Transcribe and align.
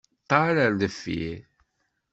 Ṭṭal 0.21 0.55
ar 0.65 0.73
deffir. 0.81 1.39